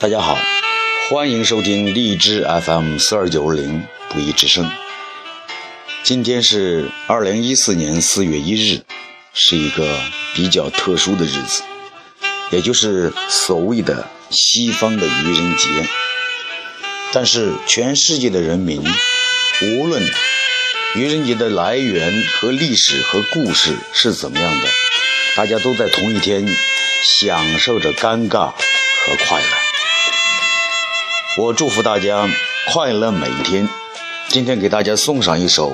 [0.00, 0.38] 大家好，
[1.10, 4.70] 欢迎收听荔枝 FM 四二九零不一之声。
[6.04, 8.80] 今天是二零一四年四月一日，
[9.34, 9.98] 是一个
[10.36, 11.64] 比较特殊的日子，
[12.52, 15.66] 也就是所谓的西方的愚人节。
[17.12, 18.80] 但是全世界的人民，
[19.62, 20.00] 无论
[20.94, 24.68] 愚人节的来源和历史和故事是怎么样的，
[25.34, 26.46] 大家都在同一天
[27.02, 29.48] 享受着尴尬和快乐。
[31.38, 32.28] 我祝福大家
[32.66, 33.68] 快乐每一天。
[34.26, 35.72] 今天给大家送上一首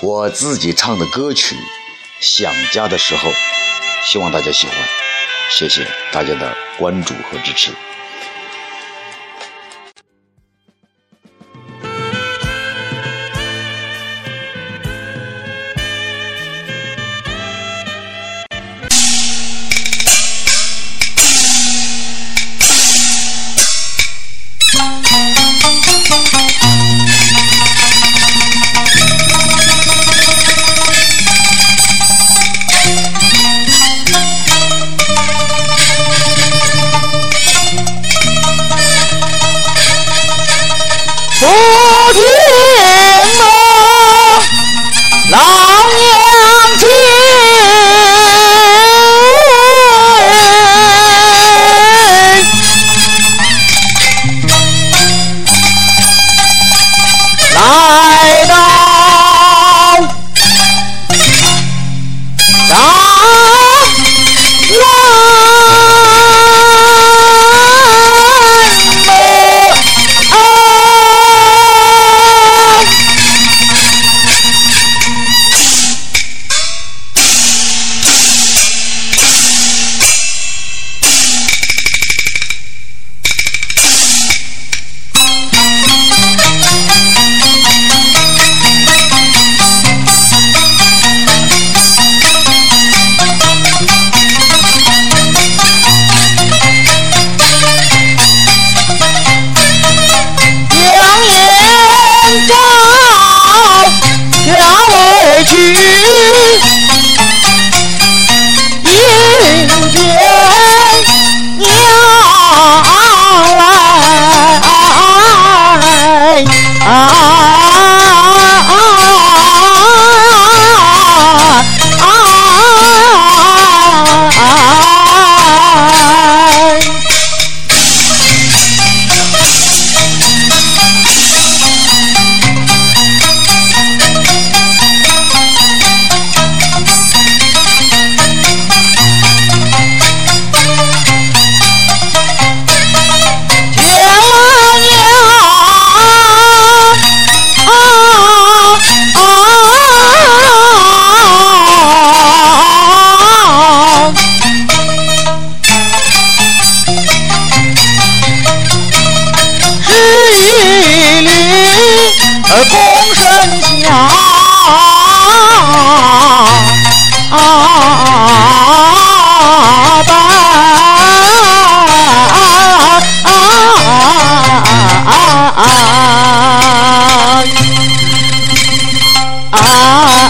[0.00, 1.56] 我自己唱的歌曲
[2.20, 3.28] 《想家的时候》，
[4.04, 4.76] 希望大家喜欢。
[5.50, 7.72] 谢谢大家的关注和支持。
[41.42, 41.48] 不
[42.12, 42.22] 听
[43.38, 43.50] 我
[45.30, 45.36] 老
[45.90, 45.98] 娘
[46.78, 46.86] 亲，
[57.54, 58.41] 来。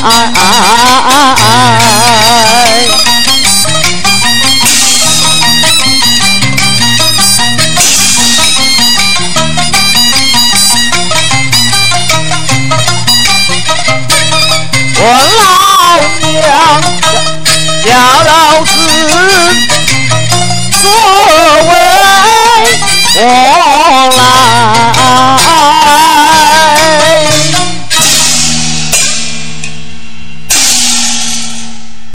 [0.04, 0.40] 哎哎
[1.36, 1.92] 哎！
[15.04, 15.04] 我
[15.38, 15.42] 老
[16.20, 16.30] 娘
[17.82, 17.86] 叫
[18.22, 18.30] 老
[18.64, 18.70] 子
[20.80, 21.41] 做。